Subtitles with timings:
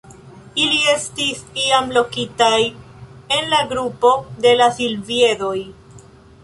[0.61, 2.57] Ili estis iam lokitaj
[3.39, 5.57] en la grupo de la Silviedoj.